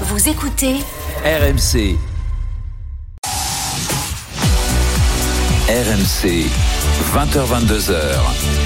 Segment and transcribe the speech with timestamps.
[0.00, 0.74] Vous écoutez
[1.24, 1.96] RMC.
[5.68, 6.46] RMC,
[7.14, 7.94] 20h22h,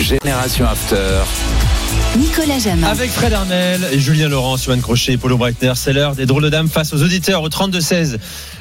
[0.01, 1.21] Génération After.
[2.17, 2.87] Nicolas Jamin.
[2.87, 6.45] Avec Fred Armel et Julien Laurent, Johan Crochet et Paulo Breitner, c'est l'heure des drôles
[6.45, 8.17] de dames face aux auditeurs au 32-16.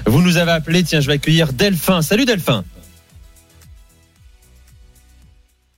[0.05, 2.01] Vous nous avez appelé, tiens, je vais accueillir Delphin.
[2.01, 2.65] Salut Delphin.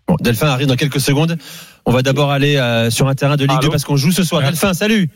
[0.08, 1.38] Bon, Delphin arrive dans quelques secondes.
[1.86, 4.12] On va d'abord aller euh, sur un terrain de Ligue Allô 2 parce qu'on joue
[4.12, 4.42] ce soir.
[4.42, 5.12] Delphin, salut.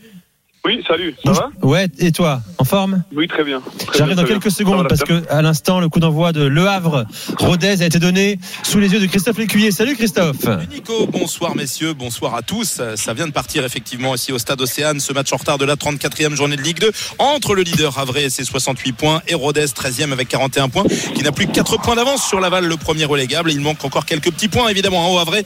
[0.66, 3.02] Oui, salut, ça va Ouais, et toi, en forme?
[3.14, 3.60] Oui, très bien.
[3.94, 4.50] J'arrive dans quelques bien.
[4.50, 7.04] secondes parce que à l'instant, le coup d'envoi de Le Havre,
[7.38, 9.70] Rodez a été donné sous les yeux de Christophe Lécuyer.
[9.72, 10.38] Salut Christophe.
[10.42, 12.80] Salut Nico, bonsoir messieurs, bonsoir à tous.
[12.96, 15.76] Ça vient de partir effectivement ici au stade Océane, ce match en retard de la
[15.76, 19.66] 34e journée de Ligue 2 entre le leader Havre et ses 68 points et Rodez
[19.66, 20.84] 13e avec 41 points
[21.14, 23.52] qui n'a plus que 4 points d'avance sur Laval, le premier relégable.
[23.52, 25.36] Il manque encore quelques petits points évidemment hein, au Havre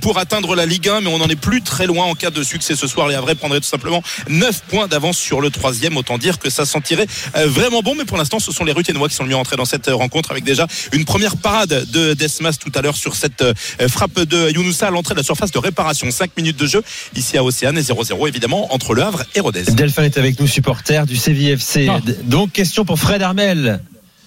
[0.00, 2.42] pour atteindre la Ligue 1 mais on n'en est plus très loin en cas de
[2.42, 3.06] succès ce soir.
[3.06, 5.96] Les Havrais prendraient tout simplement 9 points d'avance sur le troisième.
[5.96, 9.08] Autant dire que ça sentirait euh, vraiment bon mais pour l'instant ce sont les Ruthénois
[9.08, 12.14] qui sont le mieux entrés dans cette euh, rencontre avec déjà une première parade de
[12.14, 13.54] Desmas tout à l'heure sur cette euh,
[13.88, 16.10] frappe de Younoussa à l'entrée de la surface de réparation.
[16.10, 16.82] 5 minutes de jeu
[17.14, 19.64] ici à Océane et 0-0 évidemment entre Le Havre et Rodez.
[19.64, 21.88] Delphin est avec nous, supporter du CVFC.
[21.90, 22.00] Ah.
[22.24, 23.80] Donc, question pour Fred Armel.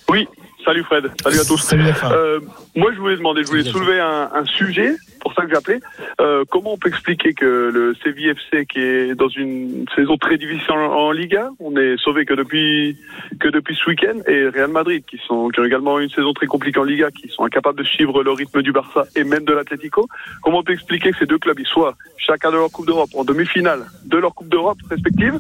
[0.10, 0.28] Oui,
[0.66, 1.58] salut Fred, salut à tous.
[1.58, 2.12] Salut Delphin.
[2.12, 2.40] Euh,
[2.76, 4.96] moi, je voulais demander, je voulais soulever un, un sujet,
[5.28, 5.80] pour ça que appelé.
[6.22, 10.72] Euh, comment on peut expliquer que le CVFC, qui est dans une saison très difficile
[10.72, 12.98] en, Liga, on est sauvé que depuis
[13.42, 16.46] que depuis ce week-end, et Real Madrid, qui sont qui ont également une saison très
[16.46, 19.52] compliquée en Liga, qui sont incapables de suivre le rythme du Barça et même de
[19.52, 20.08] l'Atlético.
[20.42, 23.26] Comment on peut expliquer que ces deux clubs, soient chacun de leur Coupe d'Europe en
[23.26, 25.40] demi-finale de leur Coupe d'Europe respective,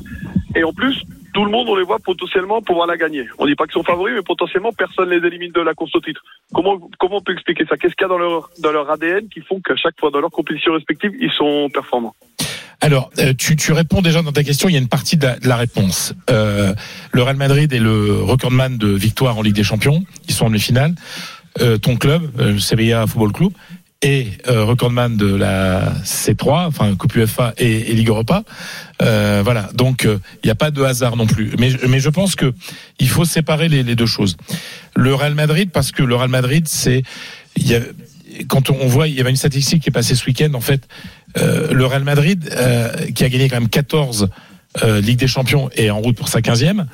[0.55, 1.01] et en plus
[1.38, 3.27] tout le monde, on les voit potentiellement pouvoir la gagner.
[3.38, 6.02] On dit pas qu'ils sont favoris, mais potentiellement personne les élimine de la course au
[6.02, 6.19] titre.
[6.52, 7.77] Comment comment on peut expliquer ça?
[7.77, 10.19] Qu'est-ce qu'il y a dans leur dans leur ADN qui font qu'à chaque fois dans
[10.19, 12.16] leur compétition respective, ils sont performants?
[12.81, 15.27] Alors, euh, tu, tu réponds déjà dans ta question, il y a une partie de
[15.44, 16.16] la, réponse.
[16.31, 16.73] Euh,
[17.11, 20.49] le Real Madrid est le recordman de victoire en Ligue des Champions, ils sont en
[20.49, 20.95] demi-finale.
[21.61, 23.51] Euh, ton club, le Sevilla Football Club,
[24.02, 28.44] est euh, recordman de la C3, enfin Coupe UEFA et, et Ligue Europa.
[29.02, 31.53] Euh, voilà, donc euh, il n'y a pas de hasard non plus.
[31.58, 32.53] Mais, mais je pense que
[33.00, 34.38] il faut séparer les, deux choses.
[34.96, 37.03] Le Real Madrid, parce que le Real Madrid, c'est
[38.47, 40.88] quand on voit, il y avait une statistique qui est passée ce week-end, en fait,
[41.38, 44.30] euh, le Real Madrid, euh, qui a gagné quand même 14
[44.84, 46.86] euh, Ligue des Champions et en route pour sa 15e,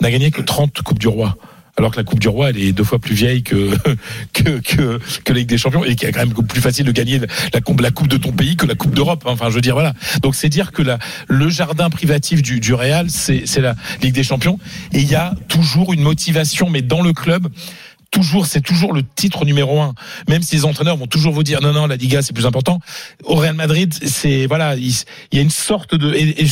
[0.00, 1.36] n'a gagné que 30 Coupes du Roi.
[1.78, 3.70] Alors que la Coupe du Roi, elle est deux fois plus vieille que
[4.34, 6.92] que que, que la Ligue des Champions et qui est quand même plus facile de
[6.92, 7.20] gagner
[7.54, 9.22] la coupe de ton pays que la Coupe d'Europe.
[9.26, 9.30] hein.
[9.32, 9.94] Enfin, je veux dire voilà.
[10.22, 14.14] Donc c'est dire que la le jardin privatif du du Real, c'est c'est la Ligue
[14.14, 14.58] des Champions
[14.92, 17.48] et il y a toujours une motivation, mais dans le club
[18.10, 19.94] toujours, c'est toujours le titre numéro un.
[20.28, 22.80] Même si les entraîneurs vont toujours vous dire non, non, la Liga c'est plus important.
[23.24, 24.94] Au Real Madrid, c'est voilà, il,
[25.32, 26.46] y a une sorte de, et-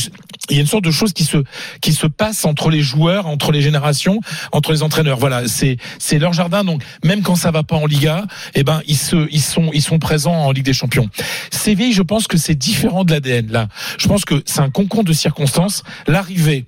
[0.49, 1.37] il y a une sorte de chose qui se
[1.81, 4.19] qui se passe entre les joueurs, entre les générations,
[4.51, 5.17] entre les entraîneurs.
[5.17, 6.63] Voilà, c'est c'est leur jardin.
[6.63, 8.25] Donc même quand ça va pas en Liga,
[8.55, 11.09] eh ben ils se ils sont ils sont présents en Ligue des Champions.
[11.51, 13.67] Séville, je pense que c'est différent de l'ADN là.
[13.97, 15.83] Je pense que c'est un concours de circonstances.
[16.07, 16.65] L'arrivée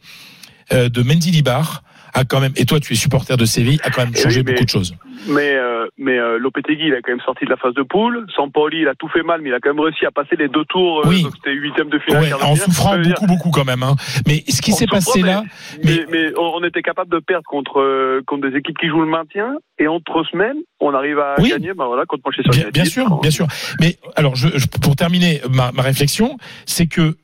[0.71, 1.83] euh, de Mendy Libar
[2.13, 4.39] a quand même, et toi tu es supporter de Séville, a quand même Eh changé
[4.39, 4.95] oui, mais- beaucoup de choses.
[5.27, 8.25] Mais euh, mais euh, Lopetegui, il a quand même sorti de la phase de poule.
[8.35, 10.47] Sampoli, il a tout fait mal, mais il a quand même réussi à passer les
[10.47, 11.01] deux tours.
[11.05, 11.23] euh, Oui.
[11.23, 12.23] donc c'était huitième de finale.
[12.23, 12.57] Ouais, en finale.
[12.57, 13.83] souffrant dire, beaucoup, beaucoup quand même.
[13.83, 13.95] Hein.
[14.27, 15.43] Mais ce qui s'est passé là,
[15.83, 19.07] Mais, mais- on était capable de perdre contre euh, contre des équipes qui jouent le
[19.09, 21.49] maintien et en trois semaines, on arrive à Oui.
[21.49, 21.73] gagner.
[21.73, 22.73] Ben voilà, contre Manchester bien, United.
[22.73, 23.47] bien sûr, Quand- bien sûr.
[23.81, 27.17] Mais alors, je, je- pour terminer ma, ma réflexion, c'est que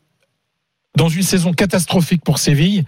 [0.97, 2.83] dans une saison catastrophique pour Séville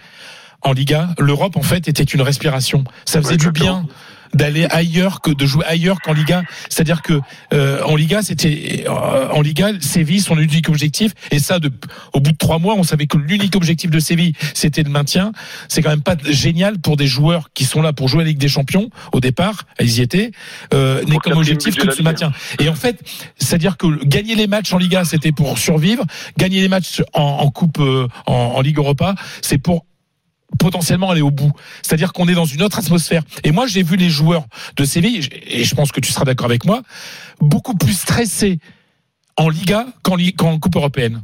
[0.67, 2.83] en Liga, l'Europe en fait était une respiration.
[3.05, 3.85] Ça faisait Ouais, du bien
[4.33, 6.44] d'aller ailleurs que de jouer ailleurs qu'en Liga.
[6.69, 7.19] C'est-à-dire que
[7.53, 11.13] euh, en Liga, c'était euh, en Liga, Séville son unique objectif.
[11.31, 11.72] Et ça, de,
[12.13, 15.31] au bout de trois mois, on savait que l'unique objectif de Séville, c'était le maintien.
[15.69, 18.29] C'est quand même pas génial pour des joueurs qui sont là pour jouer à la
[18.29, 19.63] Ligue des Champions au départ.
[19.79, 20.31] Ils y étaient.
[20.73, 22.31] Euh, n'est comme objectif que de se maintien.
[22.59, 22.99] Et en fait,
[23.38, 26.03] c'est-à-dire que gagner les matchs en Liga, c'était pour survivre.
[26.38, 29.85] Gagner les matchs en, en Coupe, euh, en, en Ligue Europa, c'est pour
[30.59, 31.52] potentiellement aller au bout.
[31.82, 33.23] C'est-à-dire qu'on est dans une autre atmosphère.
[33.44, 34.46] Et moi, j'ai vu les joueurs
[34.76, 36.82] de Séville, et je pense que tu seras d'accord avec moi,
[37.40, 38.59] beaucoup plus stressés
[39.35, 41.23] en Liga qu'en Coupe européenne.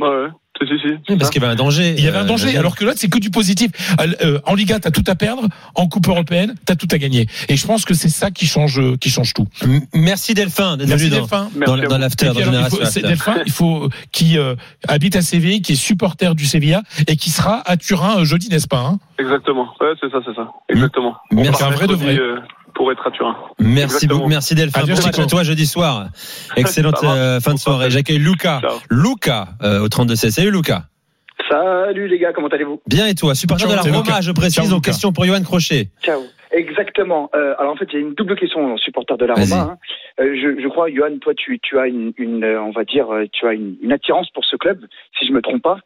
[0.00, 0.28] Ouais.
[0.60, 0.88] Si, si, si.
[1.08, 1.94] Oui, parce qu'il y avait un danger.
[1.96, 3.70] Il y avait un Euh, danger, alors que là, c'est que du positif.
[4.00, 5.46] Euh, euh, en Liga, t'as tout à perdre.
[5.74, 7.26] En Coupe européenne, t'as tout à gagner.
[7.48, 9.46] Et je pense que c'est ça qui change, qui change tout.
[9.62, 11.48] M- Merci Delphin d'être Merci dans, Delphin.
[11.54, 13.02] dans, Merci dans l'after, dans faut- c'est.
[13.02, 14.54] Delphin, il faut qui euh,
[14.88, 18.48] habite à Séville, qui est supporter du Sevilla et qui sera à Turin euh, jeudi,
[18.48, 18.98] n'est-ce pas hein?
[19.18, 19.68] Exactement.
[19.80, 20.48] Ouais, c'est ça, c'est ça.
[20.68, 21.16] Exactement.
[21.30, 21.50] Merci.
[21.54, 22.18] On part Un vrai de vrai.
[22.78, 23.36] Pour être à Turin.
[23.58, 24.80] Merci beaucoup, merci Delphin.
[24.80, 25.22] Adieu, Bon match Chico.
[25.22, 26.06] à toi jeudi soir.
[26.56, 27.90] Excellente euh, fin de soirée.
[27.90, 28.60] J'accueille Luca.
[28.62, 28.78] Ciao.
[28.88, 30.30] Luca euh, au 32 C.
[30.30, 30.84] Salut Luca.
[31.50, 32.80] Salut les gars, comment allez-vous?
[32.86, 33.34] Bien et toi?
[33.34, 35.90] Supporter Ciao, de la Roma, je précise, Ciao, question pour Johan Crochet.
[36.02, 36.20] Ciao.
[36.50, 37.30] Exactement.
[37.34, 39.34] Euh, alors en fait, j'ai une double question, supporter de la.
[39.34, 39.72] Roma.
[39.72, 39.78] hein.
[40.20, 43.12] Euh, je, je crois, Johan, toi, tu, tu as une, une, euh, on va dire,
[43.12, 44.84] euh, tu as une, une attirance pour ce club,
[45.18, 45.78] si je me trompe pas.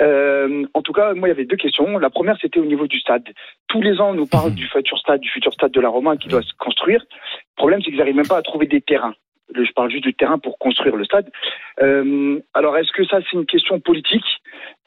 [0.00, 1.98] Euh, en tout cas, moi, il y avait deux questions.
[1.98, 3.24] La première, c'était au niveau du stade.
[3.68, 6.16] Tous les ans, on nous parle du futur stade, du futur stade de la Roma
[6.16, 7.00] qui doit se construire.
[7.10, 9.14] Le problème, c'est qu'ils n'arrivent même pas à trouver des terrains.
[9.54, 11.30] Je parle juste du terrain pour construire le stade.
[11.80, 14.24] Euh, alors, est-ce que ça, c'est une question politique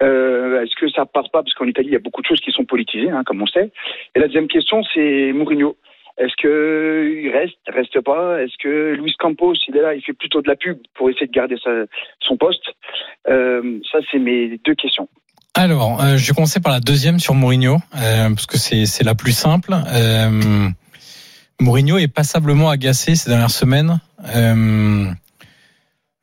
[0.04, 1.42] Euh, Est-ce que ça passe pas?
[1.44, 3.48] Parce qu'en Italie, il y a beaucoup de choses qui sont politisées, hein, comme on
[3.48, 3.72] sait.
[4.16, 5.78] Et la deuxième question, c'est Mourinho.
[6.18, 8.42] Est-ce que il reste, reste pas?
[8.42, 11.28] Est-ce que Luis Campos, il est là, il fait plutôt de la pub pour essayer
[11.28, 11.56] de garder
[12.20, 12.64] son poste?
[13.30, 15.08] Euh, Ça, c'est mes deux questions.
[15.56, 19.74] Alors, je vais commencer par la deuxième sur Mourinho, parce que c'est la plus simple.
[21.62, 24.00] Mourinho est passablement agacé ces dernières semaines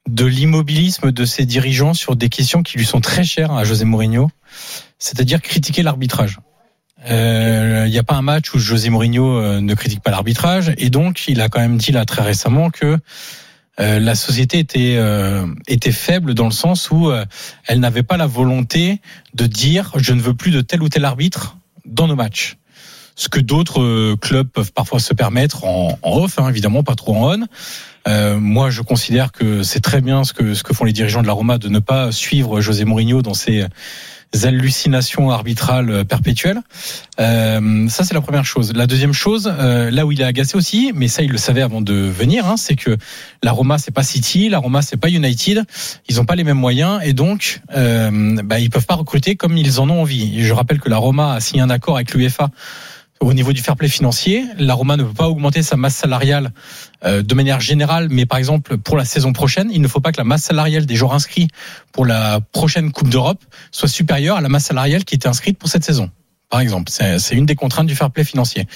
[0.09, 3.85] de l'immobilisme de ses dirigeants sur des questions qui lui sont très chères à José
[3.85, 4.31] Mourinho,
[4.99, 6.39] c'est-à-dire critiquer l'arbitrage.
[7.11, 10.73] Euh, Il n'y a pas un match où José Mourinho euh, ne critique pas l'arbitrage,
[10.79, 12.99] et donc il a quand même dit là très récemment que
[13.79, 17.27] euh, la société était euh, était faible dans le sens où euh,
[17.67, 19.03] elle n'avait pas la volonté
[19.35, 22.57] de dire je ne veux plus de tel ou tel arbitre dans nos matchs.
[23.17, 27.17] Ce que d'autres euh, clubs peuvent parfois se permettre en, off, hein, évidemment, pas trop
[27.17, 27.47] en on.
[28.07, 31.23] Euh, moi, je considère que c'est très bien ce que ce que font les dirigeants
[31.23, 33.67] de la Roma de ne pas suivre José Mourinho dans ses
[34.45, 36.61] hallucinations arbitrales euh, perpétuelles.
[37.21, 38.73] Euh, ça, c'est la première chose.
[38.75, 41.63] La deuxième chose, euh, là où il est agacé aussi, mais ça, il le savait
[41.63, 42.97] avant de venir, hein, c'est que
[43.43, 45.65] la Roma, c'est pas City, la Roma, c'est pas United.
[46.09, 49.57] Ils n'ont pas les mêmes moyens et donc, euh, bah, ils peuvent pas recruter comme
[49.57, 50.43] ils en ont envie.
[50.43, 52.51] Je rappelle que la Roma a signé un accord avec l'UEFA
[53.21, 54.45] au niveau du fair play financier.
[54.59, 56.53] La Roma ne peut pas augmenter sa masse salariale
[57.05, 60.13] euh, de manière générale, mais par exemple pour la saison prochaine, il ne faut pas
[60.13, 61.49] que la masse salariale des joueurs inscrits
[61.93, 65.69] pour la prochaine Coupe d'Europe soit supérieure à la masse salariale qui était inscrite pour
[65.69, 66.11] cette saison.
[66.49, 68.67] Par exemple, c'est une des contraintes du fair play financier.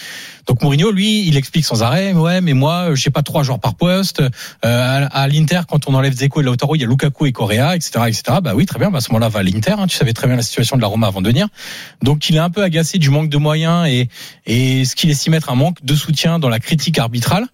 [0.49, 3.77] Donc Mourinho, lui, il explique sans arrêt, ouais, mais moi, j'ai pas trois joueurs par
[3.77, 4.21] poste.
[4.21, 4.29] Euh,
[4.65, 7.77] à à l'Inter, quand on enlève Zeko et Lautaro, il y a Lukaku et Correa,
[7.77, 8.23] etc., etc.
[8.43, 8.91] Bah oui, très bien.
[8.91, 9.77] Bah à ce moment-là, va à l'Inter.
[9.79, 9.87] hein.
[9.87, 11.47] tu savais très bien la situation de la Roma avant de venir.
[12.03, 14.09] Donc il est un peu agacé du manque de moyens et
[14.47, 17.47] et ce qu'il estime être un manque de soutien dans la critique arbitrale.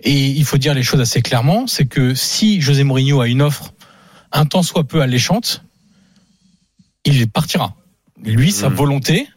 [0.00, 3.42] Et il faut dire les choses assez clairement, c'est que si José Mourinho a une
[3.42, 3.74] offre
[4.32, 5.62] un tant soit peu alléchante,
[7.04, 7.76] il partira.
[8.24, 8.76] Lui, sa Mhm.
[8.76, 9.28] volonté,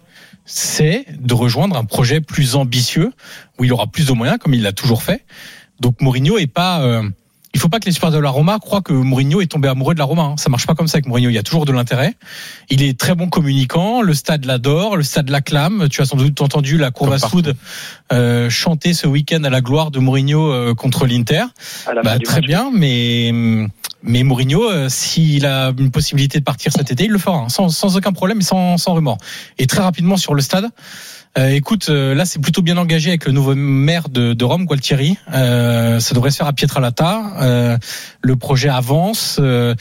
[0.45, 3.11] c'est de rejoindre un projet plus ambitieux
[3.59, 5.25] où il aura plus de moyens, comme il l'a toujours fait.
[5.79, 6.81] Donc Mourinho est pas.
[6.81, 7.03] euh,
[7.53, 9.93] il faut pas que les supporters de la Roma croient que Mourinho est tombé amoureux
[9.93, 10.23] de la Roma.
[10.23, 10.35] hein.
[10.37, 11.29] Ça marche pas comme ça avec Mourinho.
[11.29, 12.13] Il y a toujours de l'intérêt.
[12.69, 14.01] Il est très bon communicant.
[14.01, 14.97] Le stade l'adore.
[14.97, 15.87] Le stade l'acclame.
[15.89, 17.29] Tu as sans doute entendu la partout.
[17.29, 17.55] soude
[18.11, 21.45] euh, chanter ce week-end à la gloire de Mourinho euh, contre l'Inter.
[22.03, 22.45] Bah, très match.
[22.45, 23.31] bien, mais
[24.05, 27.49] mais Mourinho, euh, s'il a une possibilité de partir cet été, il le fera, hein,
[27.49, 29.17] sans, aucun problème et sans, remords.
[29.57, 30.69] Et très rapidement sur le stade.
[31.37, 35.17] euh, écoute, euh, là c'est plutôt bien engagé avec le nouveau maire de, Rome, Gualtieri.
[35.33, 37.33] Euh, ça devrait se faire à Pietralata.
[37.41, 37.77] Euh,
[38.21, 39.39] le projet avance.
[39.39, 39.75] Le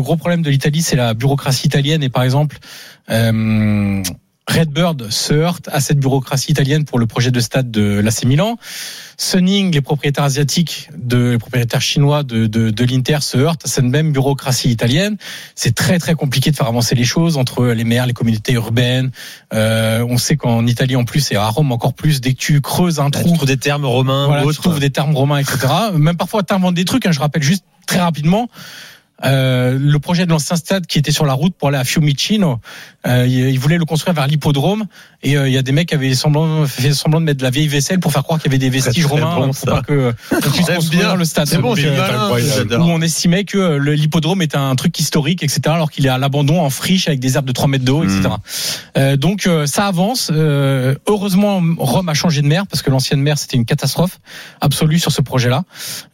[0.00, 2.02] gros problème de l'Italie, c'est la bureaucratie italienne.
[2.02, 2.58] Et par exemple,
[4.50, 8.58] Redbird se heurte à cette bureaucratie italienne pour le projet de stade de l'AC Milan.
[9.16, 13.68] Sunning, les propriétaires asiatiques, de, les propriétaires chinois de, de, de l'Inter se heurtent à
[13.68, 15.16] cette même bureaucratie italienne.
[15.54, 19.10] C'est très très compliqué de faire avancer les choses entre les maires, les communautés urbaines.
[19.52, 22.60] Euh, on sait qu'en Italie en plus et à Rome encore plus, dès que tu
[22.60, 25.38] creuses un Tu trou, trouves des termes romains voilà, ou tu trouves des termes romains,
[25.38, 25.58] etc.
[25.94, 27.06] Même parfois, tu inventes des trucs.
[27.06, 27.12] hein.
[27.12, 28.48] Je rappelle juste très rapidement.
[29.24, 32.60] Euh, le projet de l'ancien stade qui était sur la route pour aller à Fiumicino,
[33.06, 34.86] euh, il il voulait le construire vers l'hippodrome
[35.22, 37.42] et euh, il y a des mecs qui avaient semblant, fait semblant de mettre de
[37.42, 39.82] la vieille vaisselle pour faire croire qu'il y avait des vestiges romains bon, pour pas
[39.82, 41.46] que qu'on puisse construire le stade.
[41.46, 42.86] C'est bon, Donc, j'adore.
[42.86, 46.16] où on estimait que euh, l'hippodrome était un truc historique, etc., alors qu'il est à
[46.16, 48.20] l'abandon en friche avec des herbes de 3 mètres de haut, etc.
[48.20, 48.36] Mm.
[48.96, 50.30] Euh, donc euh, ça avance.
[50.32, 54.20] Euh, heureusement, Rome a changé de maire parce que l'ancienne maire c'était une catastrophe
[54.60, 55.64] absolue sur ce projet-là.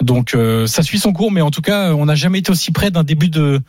[0.03, 2.73] Donc euh, ça suit son cours, mais en tout cas, on n'a jamais été aussi
[2.73, 3.61] près d'un début de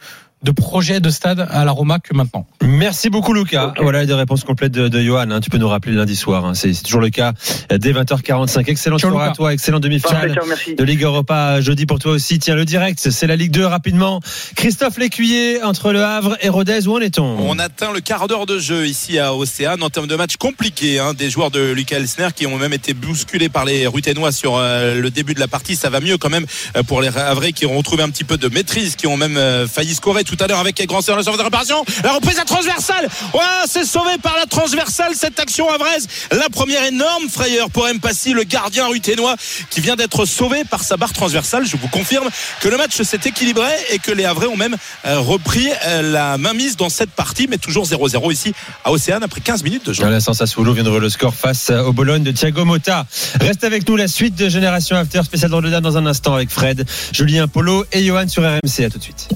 [0.44, 2.46] de projet de stade à la Roma que maintenant.
[2.62, 3.74] Merci beaucoup Lucas.
[3.82, 5.32] Voilà les réponses complètes de, de Johan.
[5.32, 5.40] hein.
[5.42, 6.46] Tu peux nous rappeler lundi soir.
[6.46, 6.54] hein.
[6.54, 7.34] C'est toujours le cas
[7.70, 8.70] dès 20h45.
[8.70, 9.52] Excellente Ciao, soirée à toi.
[9.54, 12.40] Excellente Parfait, demi-finale de Ligue Europa jeudi pour toi aussi.
[12.40, 14.20] Tiens le direct, c'est la Ligue 2 rapidement.
[14.56, 16.88] Christophe Lécuyer entre Le Havre et Rodez.
[16.88, 17.24] Où en est-on?
[17.24, 21.00] On atteint le quart d'heure de jeu ici à Océane en termes de match compliqué.
[21.00, 21.14] hein.
[21.14, 25.02] des joueurs de Lucas Elsner qui ont même été bousculés par les Ruténois sur euh,
[25.02, 25.76] le début de la partie.
[25.76, 28.38] Ça va mieux quand même euh, pour les Havrais qui ont retrouvé un petit peu
[28.38, 31.32] de maîtrise, qui ont même euh, failli scorer tout à l'heure avec grands séances de
[31.32, 31.84] réparation.
[32.04, 33.10] La reprise à transversale.
[33.34, 36.08] Ouais, c'est sauvé par la transversale cette action à Vraise.
[36.32, 39.36] La première énorme frayeur pour Mpassi, le gardien ruténois
[39.70, 41.66] qui vient d'être sauvé par sa barre transversale.
[41.66, 42.28] Je vous confirme
[42.62, 46.38] que le match s'est équilibré et que les Havrais ont même euh, repris euh, la
[46.38, 48.54] mainmise dans cette partie, mais toujours 0-0 ici
[48.84, 50.04] à Océane après 15 minutes de jeu.
[50.04, 53.06] Voilà, Sassuolo vient de le score face au Bologne de Thiago Motta.
[53.40, 56.50] Reste avec nous la suite de Génération After spécial dans le dans un instant avec
[56.50, 58.86] Fred, Julien Polo et Johan sur RMC.
[58.86, 59.30] À tout de suite.